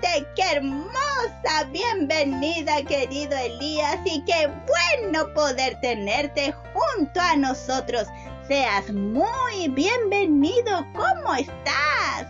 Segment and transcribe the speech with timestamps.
[0.00, 1.64] ¡Qué hermosa!
[1.72, 8.06] Bienvenida, querido Elías, y qué bueno poder tenerte junto a nosotros.
[8.46, 10.86] Seas muy bienvenido.
[10.94, 12.28] ¿Cómo estás?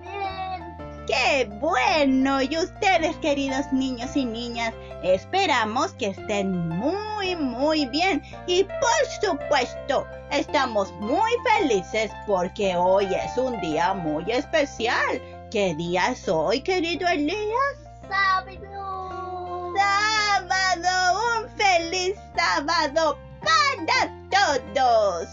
[0.00, 1.06] Bien.
[1.06, 2.40] ¡Qué bueno!
[2.40, 8.22] Y ustedes, queridos niños y niñas, esperamos que estén muy, muy bien.
[8.46, 15.20] Y por supuesto, estamos muy felices porque hoy es un día muy especial.
[15.52, 17.76] ¿Qué día es hoy, querido Elías?
[18.08, 19.74] Sábado.
[19.76, 25.28] Sábado, un feliz sábado para todos.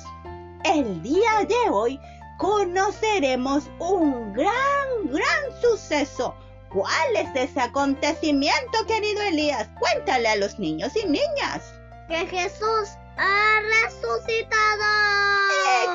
[0.66, 2.02] El día de hoy
[2.38, 6.36] conoceremos un gran, gran suceso.
[6.67, 9.70] ¿Cuál es ese acontecimiento, querido Elías?
[9.80, 11.73] Cuéntale a los niños y niñas.
[12.09, 14.84] Que Jesús ha resucitado.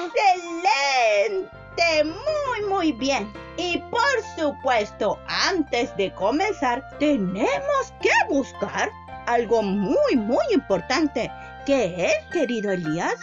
[0.07, 1.64] ¡Excelente!
[2.05, 3.33] Muy, muy bien.
[3.57, 8.91] Y por supuesto, antes de comenzar, tenemos que buscar
[9.27, 11.31] algo muy, muy importante.
[11.67, 13.15] ¿Qué es, querido Elías?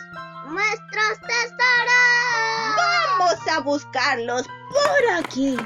[0.47, 1.57] Nuestros tesoros.
[2.77, 5.57] Vamos a buscarlos por aquí.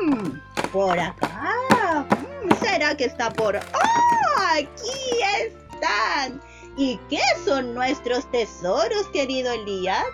[0.00, 0.38] Mm,
[0.72, 2.04] por acá.
[2.44, 3.56] Mm, ¿Será que está por...
[3.56, 4.40] ¡Oh!
[4.52, 6.40] Aquí están.
[6.76, 10.04] ¿Y qué son nuestros tesoros, querido Elías?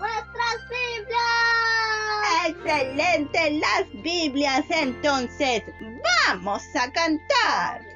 [0.00, 2.48] Nuestras Biblias.
[2.48, 4.64] Excelente, las Biblias.
[4.70, 5.62] Entonces,
[6.26, 7.89] vamos a cantar.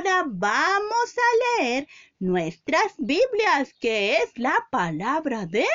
[0.00, 1.88] Ahora vamos a leer
[2.18, 5.66] nuestras Biblias, que es la palabra de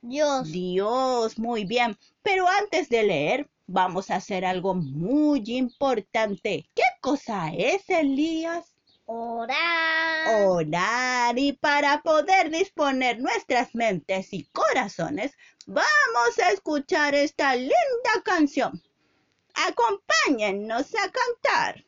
[0.00, 0.50] Dios.
[0.50, 1.38] Dios.
[1.38, 1.96] Muy bien.
[2.22, 6.68] Pero antes de leer, vamos a hacer algo muy importante.
[6.74, 8.74] ¿Qué cosa es, Elías?
[9.06, 10.44] Orar.
[10.44, 11.38] Orar.
[11.38, 18.82] Y para poder disponer nuestras mentes y corazones, vamos a escuchar esta linda canción.
[19.54, 21.87] Acompáñennos a cantar.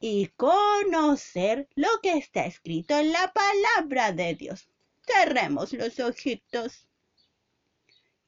[0.00, 4.68] y conocer lo que está escrito en la palabra de Dios.
[5.06, 6.86] Cerremos los ojitos.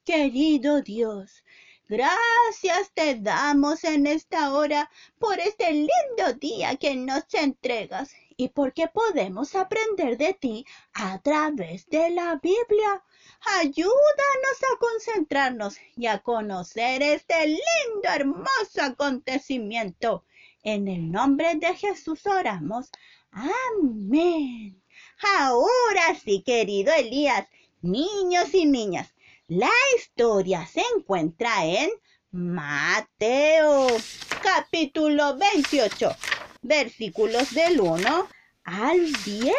[0.04, 1.44] Querido Dios,
[1.88, 8.86] gracias te damos en esta hora por este lindo día que nos entregas y porque
[8.86, 13.04] podemos aprender de ti a través de la Biblia.
[13.60, 20.24] Ayúdanos a concentrarnos y a conocer este lindo, hermoso acontecimiento.
[20.70, 22.90] En el nombre de Jesús oramos.
[23.30, 24.82] Amén.
[25.38, 27.48] Ahora sí, querido Elías,
[27.80, 29.14] niños y niñas,
[29.46, 31.88] la historia se encuentra en
[32.32, 33.86] Mateo,
[34.42, 36.10] capítulo 28,
[36.60, 38.28] versículos del 1
[38.64, 39.54] al 10.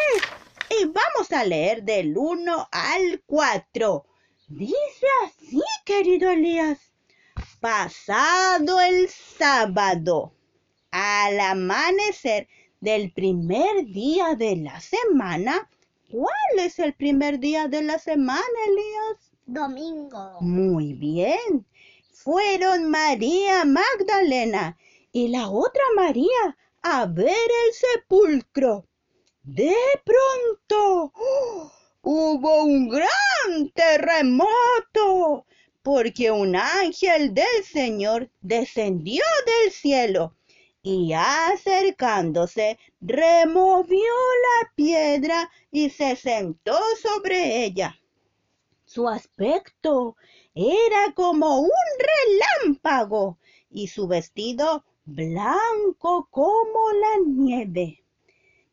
[0.80, 4.06] Y vamos a leer del 1 al 4.
[4.48, 6.78] Dice así, querido Elías.
[7.60, 10.36] Pasado el sábado,
[10.92, 12.48] al amanecer
[12.82, 15.70] del primer día de la semana,
[16.10, 19.32] ¿cuál es el primer día de la semana, Elías?
[19.46, 20.38] Domingo.
[20.42, 21.66] Muy bien.
[22.12, 24.78] Fueron María Magdalena
[25.12, 28.86] y la otra María a ver el sepulcro.
[29.44, 31.72] De pronto ¡oh!
[32.02, 35.46] hubo un gran terremoto
[35.82, 40.36] porque un ángel del Señor descendió del cielo
[40.82, 48.00] y acercándose removió la piedra y se sentó sobre ella.
[48.86, 50.16] Su aspecto
[50.56, 51.70] era como un
[52.64, 53.38] relámpago
[53.70, 58.04] y su vestido blanco como la nieve.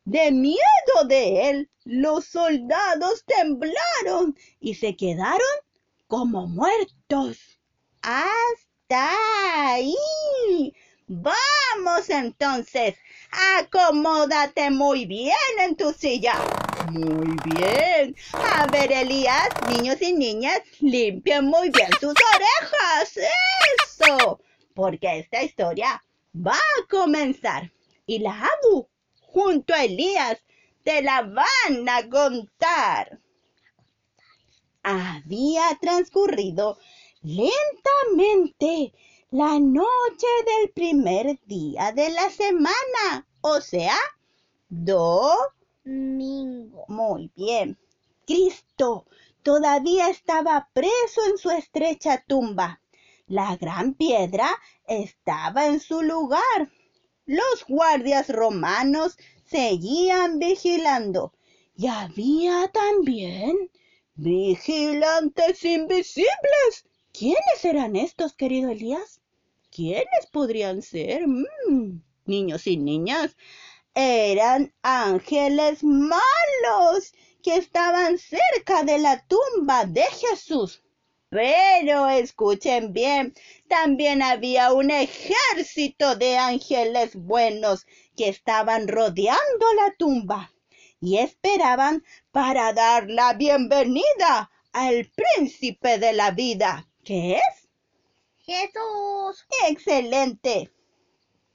[0.05, 5.39] De miedo de él, los soldados temblaron y se quedaron
[6.07, 7.59] como muertos.
[8.01, 9.11] Hasta
[9.73, 10.73] ahí.
[11.09, 12.95] Vamos entonces.
[13.59, 16.35] Acomódate muy bien en tu silla.
[16.91, 18.13] Muy bien.
[18.33, 23.17] A ver, Elías, niños y niñas, limpien muy bien sus orejas.
[23.85, 24.41] Eso.
[24.73, 26.03] Porque esta historia
[26.35, 27.71] va a comenzar.
[28.05, 28.89] Y la Abu,
[29.21, 30.43] junto a Elías,
[30.83, 33.17] te la van a contar.
[34.83, 36.77] Había transcurrido
[37.21, 38.93] lentamente
[39.31, 43.97] la noche del primer día de la semana, o sea,
[44.69, 45.65] Domingo.
[46.87, 47.77] muy bien.
[48.25, 49.05] Cristo
[49.43, 52.79] todavía estaba preso en su estrecha tumba.
[53.27, 54.49] La gran piedra
[54.87, 56.71] estaba en su lugar.
[57.25, 61.33] Los guardias romanos seguían vigilando
[61.75, 63.69] y había también
[64.15, 66.85] vigilantes invisibles.
[67.17, 69.21] ¿Quiénes eran estos, querido Elías?
[69.71, 71.27] ¿Quiénes podrían ser?
[71.27, 73.35] Mm, niños y niñas,
[73.95, 80.83] eran ángeles malos que estaban cerca de la tumba de Jesús.
[81.29, 83.33] Pero escuchen bien,
[83.67, 90.51] también había un ejército de ángeles buenos que estaban rodeando la tumba
[91.01, 96.86] y esperaban para dar la bienvenida al príncipe de la vida.
[97.07, 97.69] ¿Qué es?
[98.39, 99.47] Jesús.
[99.69, 100.69] Excelente.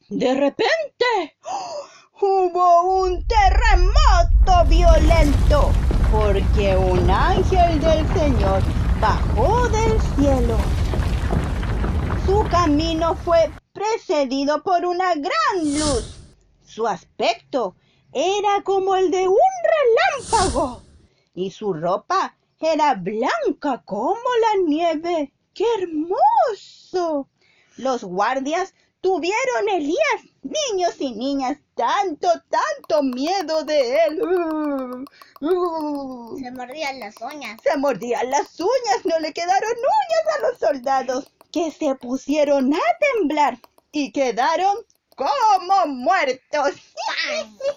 [0.08, 1.36] De repente
[2.22, 5.70] hubo un terremoto violento
[6.10, 8.62] porque un ángel del Señor
[8.98, 10.56] bajó del cielo.
[12.24, 16.18] Su camino fue precedido por una gran luz.
[16.64, 17.76] Su aspecto
[18.14, 19.36] era como el de un
[20.30, 20.80] relámpago
[21.34, 25.34] y su ropa era blanca como la nieve.
[25.54, 27.28] ¡Qué hermoso!
[27.76, 34.22] Los guardias tuvieron Elías, niños y niñas, tanto, tanto miedo de él.
[34.22, 35.04] Uh,
[35.46, 36.38] uh.
[36.38, 37.60] Se mordían las uñas.
[37.62, 42.80] Se mordían las uñas, no le quedaron uñas a los soldados, que se pusieron a
[43.14, 43.58] temblar
[43.90, 44.76] y quedaron
[45.16, 46.72] como muertos.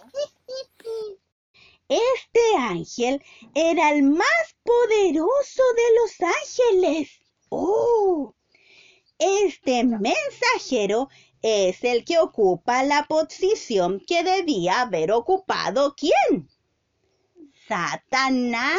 [1.87, 7.19] Este ángel era el más poderoso de los ángeles.
[7.57, 8.35] ¡Oh!
[9.17, 11.07] Este mensajero
[11.41, 16.49] es el que ocupa la posición que debía haber ocupado quién?
[17.65, 18.71] Satanás.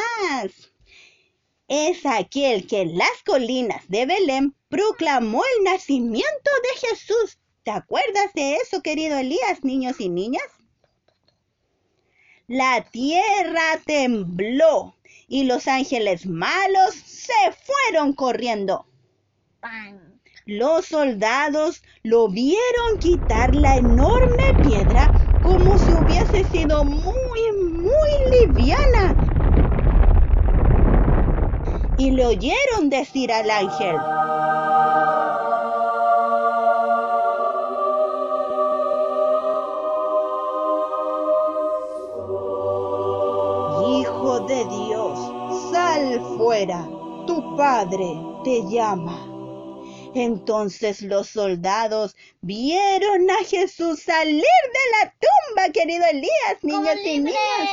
[1.68, 7.38] Es aquel que en las colinas de Belén proclamó el nacimiento de Jesús.
[7.62, 10.44] ¿Te acuerdas de eso, querido Elías, niños y niñas?
[12.46, 14.94] La tierra tembló
[15.28, 17.32] y los ángeles malos se
[17.64, 18.86] fueron corriendo.
[20.46, 27.02] Los soldados lo vieron quitar la enorme piedra como si hubiese sido muy,
[27.52, 29.18] muy liviana.
[31.96, 33.96] Y le oyeron decir al ángel,
[46.56, 46.88] fuera,
[47.26, 49.30] tu padre te llama.
[50.14, 57.70] Entonces los soldados vieron a Jesús salir de la tumba, querido Elías, niños y niñas,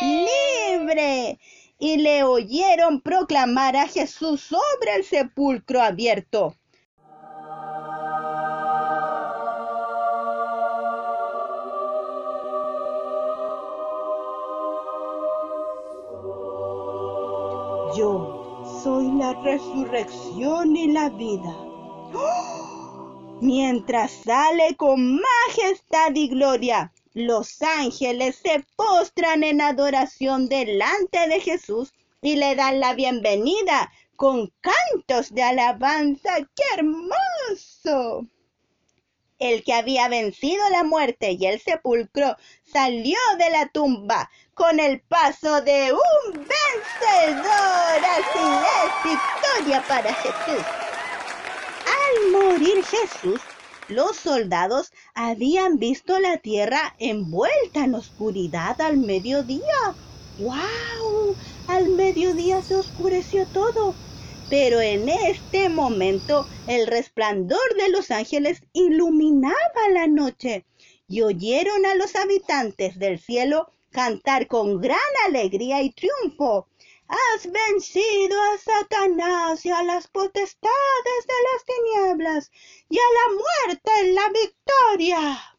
[0.00, 1.38] libre.
[1.78, 6.56] Y le oyeron proclamar a Jesús sobre el sepulcro abierto.
[17.96, 21.56] Yo soy la resurrección y la vida.
[23.40, 31.94] Mientras sale con majestad y gloria, los ángeles se postran en adoración delante de Jesús
[32.20, 36.34] y le dan la bienvenida con cantos de alabanza.
[36.54, 38.26] ¡Qué hermoso!
[39.38, 45.00] El que había vencido la muerte y el sepulcro salió de la tumba con el
[45.02, 47.44] paso de un vencedor.
[48.16, 48.38] Así
[48.82, 50.64] es, victoria para Jesús.
[51.86, 53.40] Al morir Jesús,
[53.88, 59.94] los soldados habían visto la tierra envuelta en oscuridad al mediodía.
[60.38, 61.36] ¡Wow!
[61.68, 63.94] Al mediodía se oscureció todo.
[64.48, 70.64] Pero en este momento el resplandor de los ángeles iluminaba la noche
[71.08, 76.68] y oyeron a los habitantes del cielo cantar con gran alegría y triunfo.
[77.08, 82.50] Has vencido a Satanás y a las potestades de las tinieblas
[82.88, 85.58] y a la muerte en la victoria.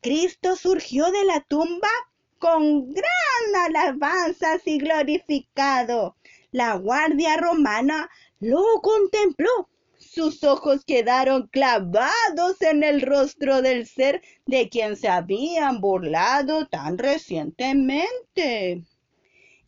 [0.00, 1.90] Cristo surgió de la tumba
[2.38, 6.16] con gran alabanzas y glorificado.
[6.52, 9.68] La guardia romana lo contempló.
[9.96, 16.98] Sus ojos quedaron clavados en el rostro del ser de quien se habían burlado tan
[16.98, 18.84] recientemente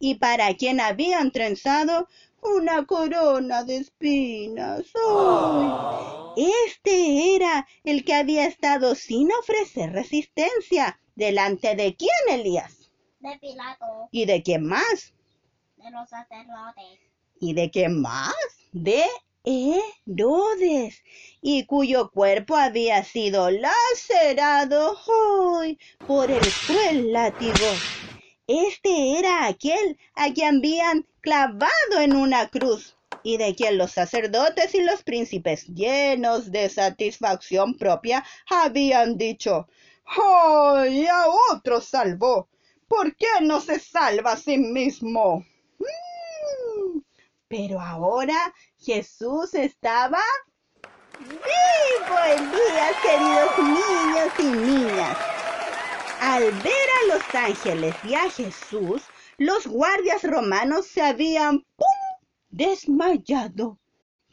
[0.03, 2.09] y para quien habían trenzado
[2.43, 4.85] una corona de espinas.
[4.95, 6.45] ¡Ay!
[6.67, 10.99] Este era el que había estado sin ofrecer resistencia.
[11.15, 12.91] ¿Delante de quién, Elías?
[13.21, 14.09] De Pilato.
[14.11, 15.15] ¿Y de quién más?
[15.83, 17.01] De los sacerdotes.
[17.41, 18.35] ¿Y de quién más?
[18.73, 19.05] De
[19.45, 21.03] Herodes,
[21.41, 24.97] y cuyo cuerpo había sido lacerado
[25.59, 25.77] ¡ay!
[26.07, 27.81] por el cruel látigo.
[28.47, 34.77] Este era aquel a quien habían clavado en una cruz, y de quien los sacerdotes
[34.77, 39.67] y los príncipes, llenos de satisfacción propia, habían dicho,
[40.07, 41.07] ¡ay!
[41.09, 42.49] A otro salvó.
[42.87, 45.45] ¿Por qué no se salva a sí mismo?
[47.49, 50.23] Pero ahora Jesús estaba
[51.19, 55.19] vivo, Elías, queridos niños y niñas.
[56.21, 59.03] Al ver a los ángeles y a Jesús,
[59.39, 61.87] los guardias romanos se habían ¡pum!
[62.49, 63.79] desmayado.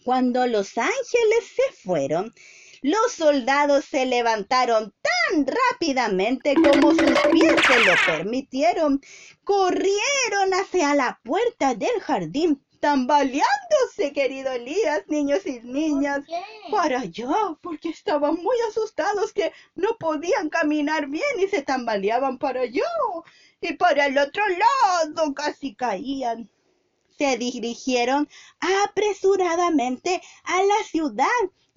[0.06, 2.34] Cuando los ángeles se fueron,
[2.81, 9.01] los soldados se levantaron tan rápidamente como sus pies se lo permitieron.
[9.43, 16.21] Corrieron hacia la puerta del jardín, tambaleándose, querido Elías, niños y niñas,
[16.71, 22.62] para allá, porque estaban muy asustados que no podían caminar bien y se tambaleaban para
[22.62, 22.83] allá
[23.62, 26.50] y para el otro lado, casi caían.
[27.17, 28.29] Se dirigieron
[28.86, 31.25] apresuradamente a la ciudad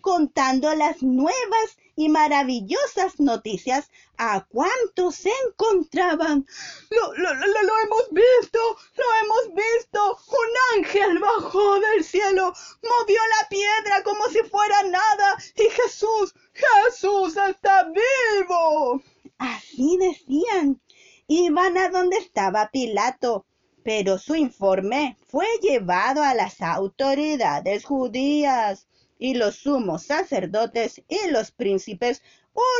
[0.03, 6.47] contando las nuevas y maravillosas noticias a cuantos se encontraban.
[6.91, 8.59] Lo, lo, lo, hemos visto,
[8.97, 10.19] lo hemos visto.
[10.29, 17.37] Un ángel bajó del cielo, movió la piedra como si fuera nada y Jesús, Jesús
[17.49, 19.01] está vivo.
[19.39, 20.81] Así decían.
[21.29, 23.47] Iban a donde estaba Pilato,
[23.83, 28.87] pero su informe fue llevado a las autoridades judías
[29.23, 32.23] y los sumos sacerdotes y los príncipes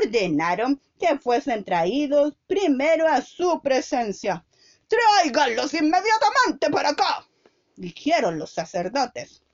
[0.03, 4.45] ordenaron que fuesen traídos primero a su presencia.
[4.89, 7.29] Tráiganlos inmediatamente para acá,
[7.77, 9.45] dijeron los sacerdotes.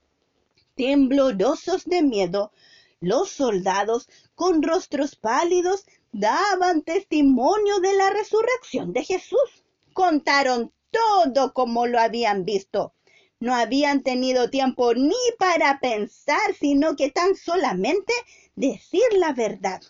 [0.77, 2.53] Temblorosos de miedo,
[3.01, 9.67] los soldados, con rostros pálidos, daban testimonio de la resurrección de Jesús.
[9.93, 12.95] Contaron todo como lo habían visto.
[13.41, 18.13] No habían tenido tiempo ni para pensar, sino que tan solamente
[18.57, 19.81] decir la verdad.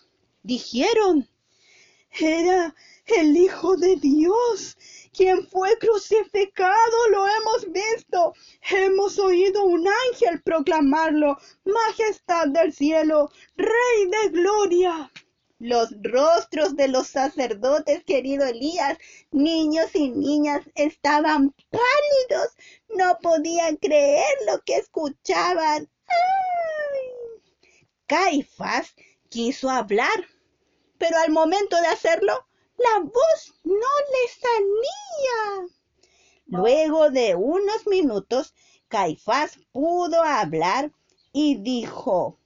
[0.43, 1.27] Dijeron,
[2.11, 2.75] era
[3.07, 4.77] el Hijo de Dios,
[5.11, 8.33] quien fue crucificado, lo hemos visto.
[8.69, 15.11] Hemos oído un ángel proclamarlo, Majestad del cielo, Rey de gloria.
[15.59, 18.97] Los rostros de los sacerdotes, querido Elías,
[19.31, 22.55] niños y niñas, estaban pálidos.
[22.95, 25.89] No podían creer lo que escuchaban.
[26.07, 27.41] ¡Ay!
[28.07, 28.95] Caifás
[29.27, 30.27] quiso hablar,
[30.97, 32.47] pero al momento de hacerlo,
[32.77, 35.75] la voz no le salía.
[36.45, 38.53] Luego de unos minutos,
[38.87, 40.93] Caifás pudo hablar
[41.33, 42.39] y dijo,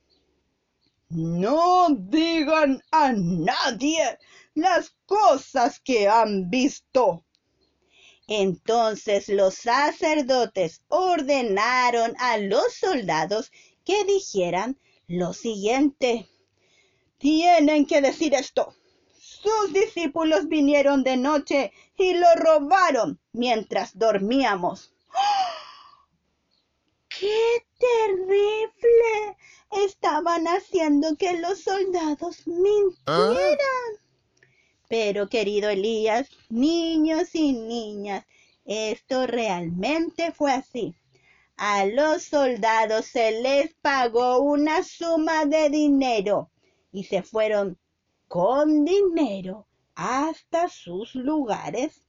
[1.10, 4.18] No digan a nadie
[4.56, 7.24] las cosas que han visto.
[8.28, 13.52] Entonces los sacerdotes ordenaron a los soldados
[13.84, 16.30] que dijeran lo siguiente.
[17.18, 18.74] Tienen que decir esto.
[19.20, 24.94] Sus discípulos vinieron de noche y lo robaron mientras dormíamos.
[27.10, 29.38] ¡Qué terrible!
[29.86, 33.58] Estaban haciendo que los soldados mintieran.
[34.88, 38.26] Pero, querido Elías, niños y niñas,
[38.66, 40.96] esto realmente fue así.
[41.58, 46.50] A los soldados se les pagó una suma de dinero
[46.92, 47.78] y se fueron
[48.28, 52.02] con dinero hasta sus lugares.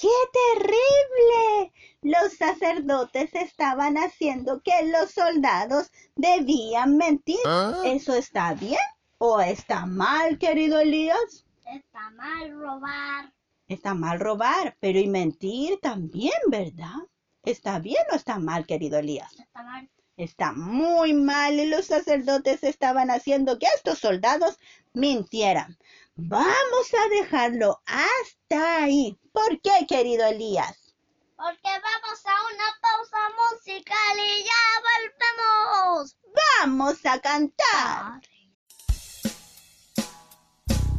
[0.00, 0.08] ¡Qué
[0.56, 1.72] terrible!
[2.00, 7.36] Los sacerdotes estaban haciendo que los soldados debían mentir.
[7.84, 8.80] ¿Eso está bien
[9.18, 11.44] o está mal, querido Elías?
[11.66, 13.34] Está mal robar.
[13.68, 16.96] Está mal robar, pero y mentir también, ¿verdad?
[17.44, 19.38] ¿Está bien o está mal, querido Elías?
[19.38, 19.90] Está mal.
[20.16, 24.58] Está muy mal y los sacerdotes estaban haciendo que estos soldados
[24.92, 25.78] mintieran.
[26.16, 29.18] Vamos a dejarlo hasta ahí.
[29.32, 30.94] ¿Por qué, querido Elías?
[31.36, 33.18] Porque vamos a una pausa
[33.50, 36.16] musical y ya volvemos.
[36.60, 38.20] Vamos a cantar.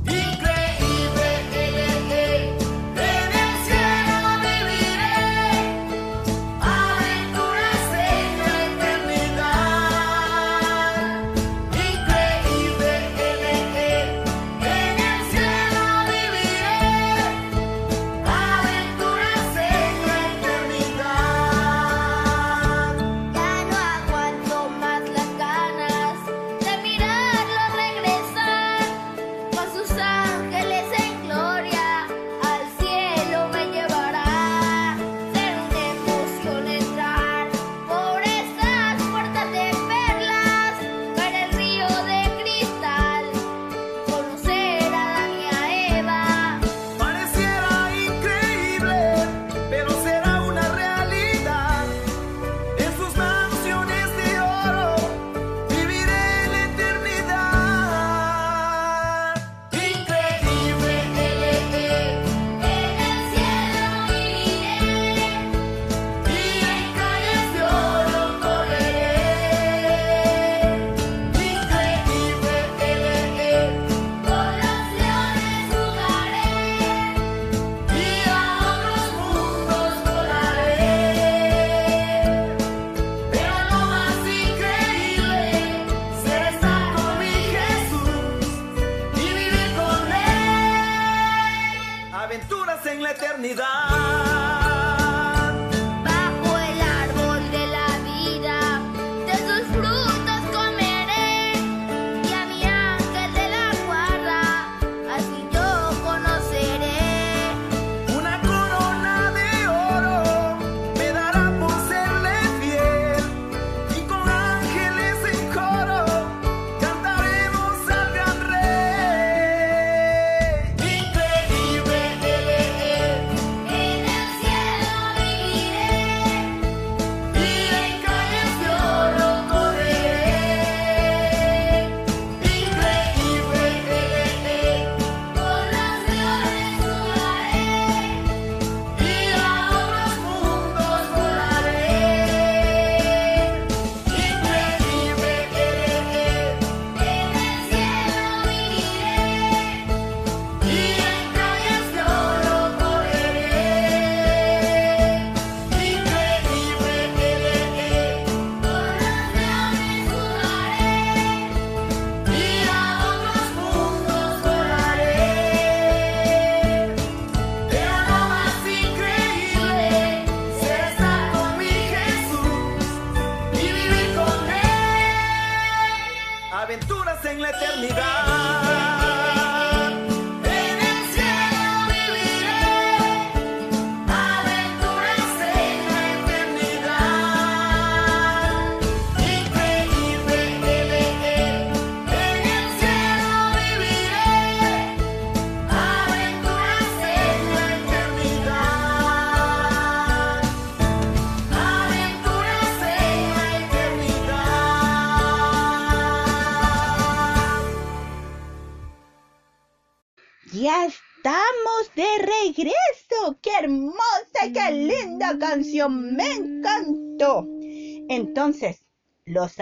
[0.03, 0.70] Increíble,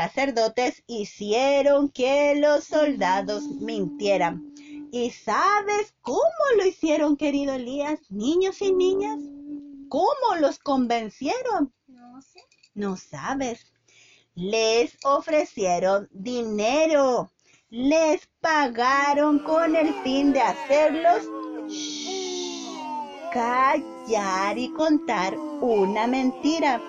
[0.09, 4.53] sacerdotes hicieron que los soldados mintieran.
[4.91, 6.19] ¿Y sabes cómo
[6.57, 7.99] lo hicieron, querido Elías?
[8.09, 9.19] Niños y niñas,
[9.87, 11.71] ¿cómo los convencieron?
[11.87, 12.41] No sé.
[12.73, 13.71] No sabes.
[14.33, 17.31] Les ofrecieron dinero.
[17.69, 21.23] Les pagaron con el fin de hacerlos
[23.31, 26.81] callar y contar una mentira.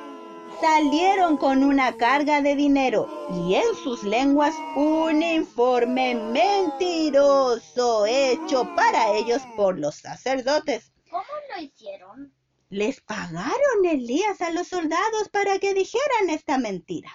[0.60, 9.14] Salieron con una carga de dinero y en sus lenguas un informe mentiroso hecho para
[9.14, 10.92] ellos por los sacerdotes.
[11.08, 12.34] ¿Cómo lo hicieron?
[12.68, 17.10] Les pagaron Elías a los soldados para que dijeran esta mentira.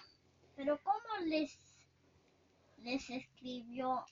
[0.56, 1.56] Pero ¿cómo les,
[2.82, 4.06] les escribió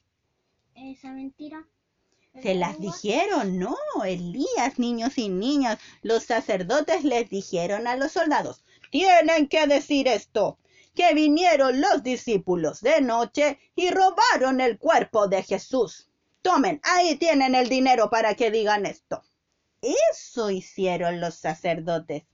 [0.75, 1.67] esa mentira?
[2.41, 8.63] Se las dijeron, no, Elías, niños y niñas, los sacerdotes les dijeron a los soldados,
[8.93, 10.59] tienen que decir esto,
[10.93, 16.11] que vinieron los discípulos de noche y robaron el cuerpo de Jesús.
[16.43, 19.23] Tomen, ahí tienen el dinero para que digan esto.
[19.81, 22.25] Eso hicieron los sacerdotes.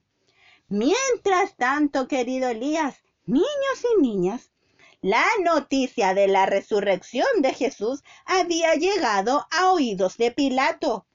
[0.67, 4.51] Mientras tanto, querido Elías, niños y niñas,
[4.99, 11.07] la noticia de la resurrección de Jesús había llegado a oídos de Pilato.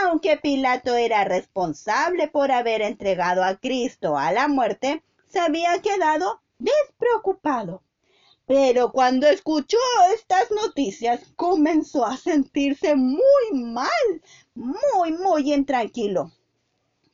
[0.00, 6.40] Aunque Pilato era responsable por haber entregado a Cristo a la muerte, se había quedado
[6.58, 7.82] despreocupado.
[8.46, 9.76] Pero cuando escuchó
[10.14, 13.90] estas noticias comenzó a sentirse muy mal,
[14.54, 16.32] muy, muy intranquilo.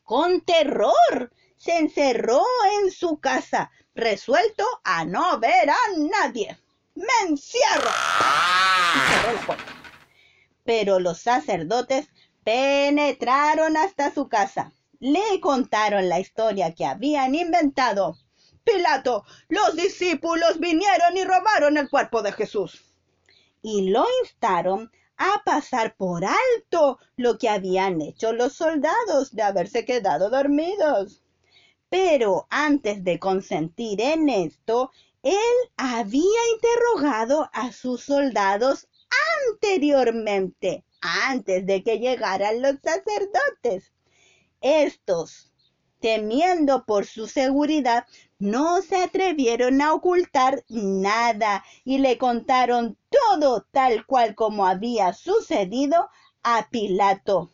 [0.05, 2.43] Con terror se encerró
[2.81, 6.57] en su casa, resuelto a no ver a nadie.
[6.95, 7.91] ¡Me encierro!
[9.47, 9.65] Puerta.
[10.65, 12.09] Pero los sacerdotes
[12.49, 14.73] penetraron hasta su casa.
[15.01, 18.17] Le contaron la historia que habían inventado.
[18.65, 22.95] Pilato, los discípulos vinieron y robaron el cuerpo de Jesús.
[23.61, 29.85] Y lo instaron a pasar por alto lo que habían hecho los soldados de haberse
[29.85, 31.23] quedado dormidos.
[31.91, 34.91] Pero antes de consentir en esto,
[35.23, 38.89] él había interrogado a sus soldados
[39.51, 43.93] anteriormente, antes de que llegaran los sacerdotes.
[44.61, 45.53] Estos,
[46.01, 48.07] temiendo por su seguridad,
[48.39, 56.09] no se atrevieron a ocultar nada y le contaron todo tal cual como había sucedido
[56.43, 57.53] a Pilato.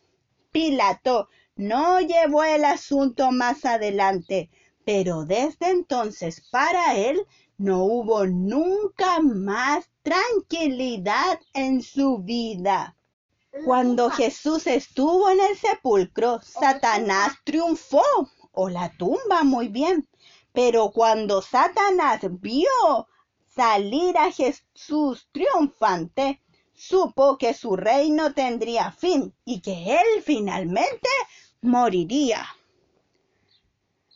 [0.51, 4.49] Pilato no llevó el asunto más adelante,
[4.85, 7.25] pero desde entonces para él
[7.57, 12.95] no hubo nunca más tranquilidad en su vida.
[13.63, 18.03] Cuando Jesús estuvo en el sepulcro, Satanás triunfó,
[18.51, 20.07] o la tumba, muy bien.
[20.51, 23.07] Pero cuando Satanás vio
[23.47, 26.41] salir a Jesús triunfante,
[26.73, 31.09] supo que su reino tendría fin y que él finalmente
[31.61, 32.45] moriría.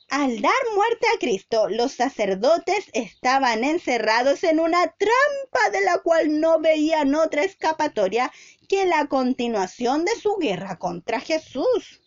[0.10, 6.40] Al dar muerte a Cristo, los sacerdotes estaban encerrados en una trampa de la cual
[6.40, 8.32] no veían otra escapatoria
[8.68, 12.02] que la continuación de su guerra contra Jesús.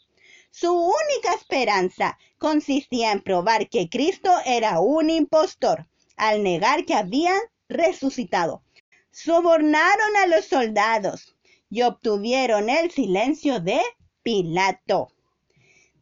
[0.51, 5.87] Su única esperanza consistía en probar que Cristo era un impostor,
[6.17, 7.35] al negar que había
[7.69, 8.65] resucitado.
[9.13, 11.37] Sobornaron a los soldados
[11.71, 13.81] y obtuvieron el silencio de
[14.25, 15.12] Pilato.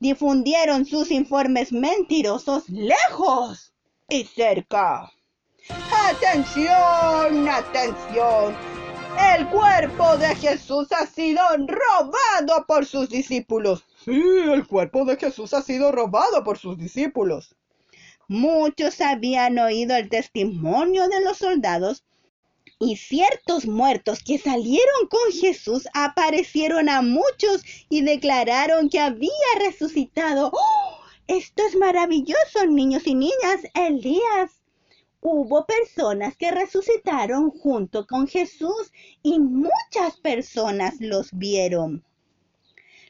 [0.01, 3.75] Difundieron sus informes mentirosos lejos
[4.09, 5.13] y cerca.
[6.09, 7.47] ¡Atención!
[7.47, 8.57] ¡Atención!
[9.37, 13.85] El cuerpo de Jesús ha sido robado por sus discípulos.
[14.03, 17.55] Sí, el cuerpo de Jesús ha sido robado por sus discípulos.
[18.27, 22.05] Muchos habían oído el testimonio de los soldados
[22.81, 30.51] y ciertos muertos que salieron con Jesús aparecieron a muchos y declararon que había resucitado.
[30.53, 31.01] ¡Oh!
[31.27, 33.61] Esto es maravilloso, niños y niñas.
[33.75, 34.63] Elías.
[35.21, 38.91] Hubo personas que resucitaron junto con Jesús
[39.23, 42.03] y muchas personas los vieron.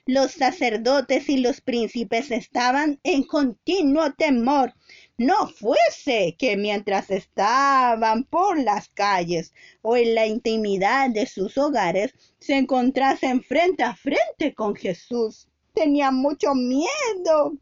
[0.05, 4.75] Los sacerdotes y los príncipes estaban en continuo temor.
[5.21, 9.53] No fuese que mientras estaban por las calles
[9.83, 15.47] o en la intimidad de sus hogares se encontrasen frente a frente con Jesús.
[15.75, 17.53] Tenían mucho miedo.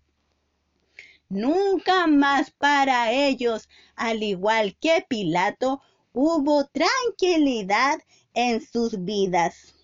[1.29, 7.99] Nunca más para ellos, al igual que Pilato, hubo tranquilidad
[8.35, 9.75] en sus vidas.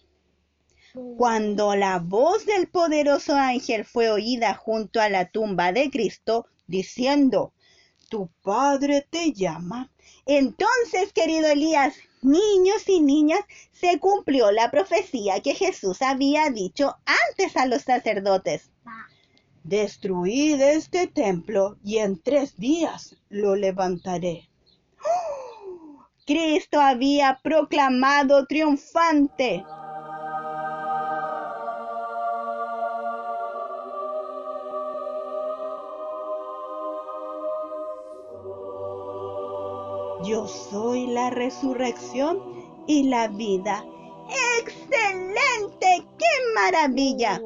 [1.17, 7.53] Cuando la voz del poderoso ángel fue oída junto a la tumba de Cristo, diciendo,
[8.09, 9.91] Tu padre te llama.
[10.27, 13.41] Entonces, querido Elías, niños y niñas,
[13.73, 18.71] se cumplió la profecía que Jesús había dicho antes a los sacerdotes.
[19.63, 24.51] Destruid este templo y en tres días lo levantaré.
[25.01, 26.07] ¡Oh!
[26.27, 29.65] Cristo había proclamado triunfante.
[40.25, 42.41] Yo soy la resurrección
[42.87, 43.85] y la vida.
[44.59, 46.07] ¡Excelente!
[46.19, 47.43] ¡Qué maravilla!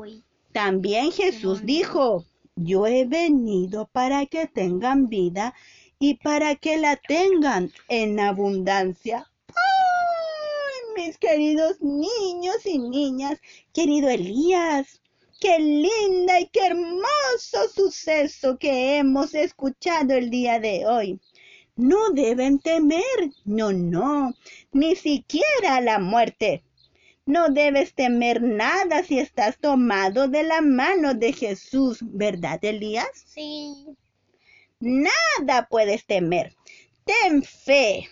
[0.52, 5.54] También Jesús dijo, yo he venido para que tengan vida
[5.98, 9.28] y para que la tengan en abundancia.
[9.48, 13.40] ¡Ay, mis queridos niños y niñas!
[13.72, 15.00] Querido Elías,
[15.40, 21.20] qué linda y qué hermoso suceso que hemos escuchado el día de hoy.
[21.78, 24.34] No deben temer, no, no,
[24.72, 26.64] ni siquiera la muerte.
[27.24, 33.06] No debes temer nada si estás tomado de la mano de Jesús, ¿verdad, Elías?
[33.26, 33.86] sí.
[34.80, 36.56] Nada puedes temer.
[37.04, 38.08] Ten fe.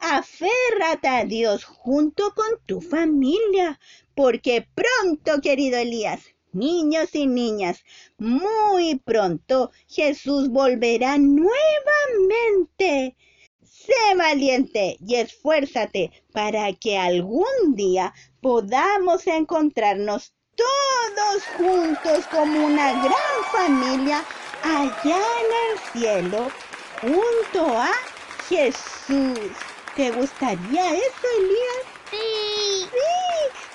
[0.00, 3.78] Aférrate a Dios junto con tu familia,
[4.16, 7.84] porque pronto, querido Elías, niños y niñas,
[8.18, 13.16] muy pronto Jesús volverá nuevamente.
[13.62, 23.44] Sé valiente y esfuérzate para que algún día podamos encontrarnos todos juntos como una gran
[23.52, 24.24] familia
[24.62, 26.50] allá en el cielo
[27.00, 27.90] junto a
[28.48, 29.38] Jesús.
[29.94, 31.84] ¿Te gustaría eso, Elías?
[32.10, 32.88] Sí.
[32.90, 33.27] Sí,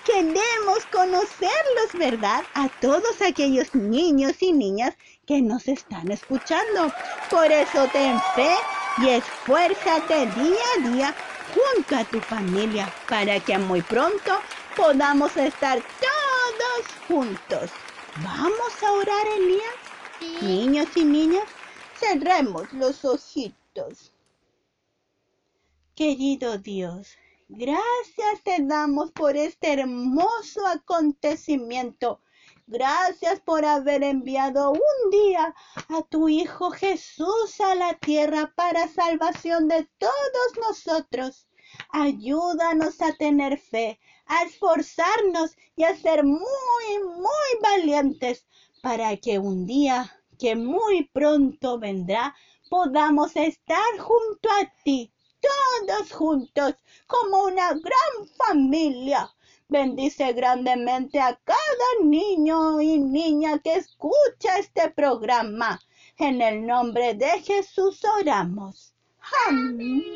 [0.06, 2.44] queremos conocerlos, ¿verdad?
[2.54, 6.92] A todos aquellos niños y niñas que nos están escuchando.
[7.30, 8.56] Por eso ten fe
[9.00, 11.16] y esfuérzate día a día
[11.54, 14.40] junto a tu familia para que muy pronto
[14.76, 17.72] podamos estar todos juntos.
[18.24, 19.76] ¿Vamos a orar, Elías?
[20.20, 20.38] Sí.
[20.42, 21.46] Niños y niñas,
[21.96, 24.12] cerremos los ojitos.
[25.96, 27.18] Querido Dios,
[27.56, 32.20] gracias te damos por este hermoso acontecimiento.
[32.66, 35.54] Gracias por haber enviado un día
[35.90, 41.48] a tu Hijo Jesús a la tierra para salvación de todos nosotros.
[41.90, 46.40] Ayúdanos a tener fe, a esforzarnos y a ser muy,
[47.06, 48.48] muy valientes
[48.82, 52.36] para que un día que muy pronto vendrá
[52.70, 55.13] podamos estar junto a ti,
[55.44, 56.76] todos juntos,
[57.08, 59.30] como una gran familia.
[59.68, 65.80] Bendice grandemente a cada niño y niña que escucha este programa.
[66.18, 68.94] En el nombre de Jesús oramos.
[69.48, 70.16] Amén.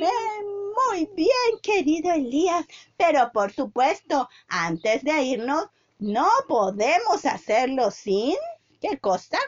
[0.90, 2.66] Muy bien, querido Elías.
[2.98, 8.36] Pero por supuesto, antes de irnos, no podemos hacerlo sin...
[8.80, 9.40] ¿Qué cosa?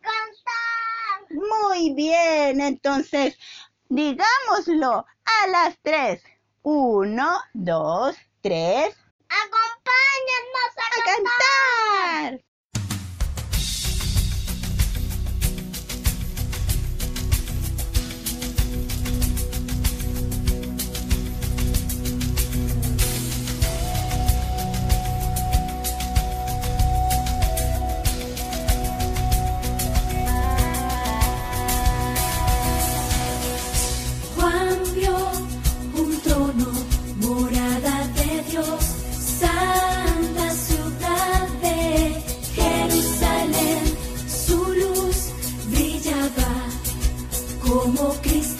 [0.00, 0.86] Cantar.
[1.30, 3.38] Muy bien, entonces
[3.88, 6.22] digámoslo a las tres.
[6.62, 8.96] Uno, dos, tres.
[9.28, 12.30] Acompáñennos a, ¡A cantar.
[12.30, 12.45] cantar!
[48.28, 48.55] Como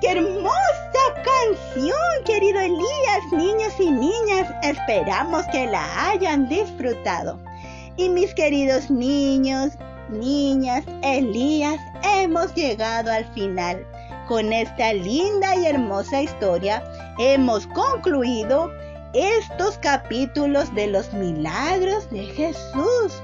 [0.00, 4.52] qué hermosa canción, querido Elías, niños y niñas!
[4.62, 7.38] Esperamos que la hayan disfrutado.
[7.96, 9.72] Y mis queridos niños,
[10.08, 13.86] niñas, Elías, hemos llegado al final.
[14.26, 16.82] Con esta linda y hermosa historia
[17.18, 18.70] hemos concluido
[19.14, 23.22] estos capítulos de los milagros de Jesús.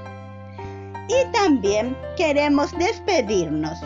[1.07, 3.77] Y también queremos despedirnos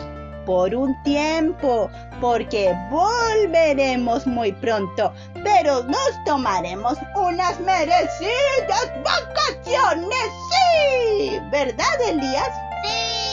[0.44, 5.12] por un tiempo, porque volveremos muy pronto,
[5.42, 12.50] pero nos tomaremos unas merecidas vacaciones, sí, ¿verdad, Elías?
[12.84, 13.30] Sí.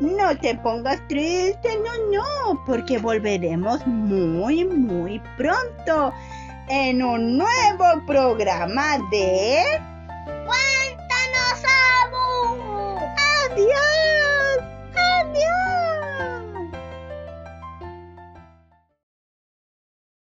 [0.00, 6.12] No te pongas triste, no, no, porque volveremos muy, muy pronto
[6.68, 9.62] en un nuevo programa de...
[10.26, 11.62] ¡Cuéntanos,
[12.02, 12.98] Abu!
[13.50, 14.03] ¡Adiós!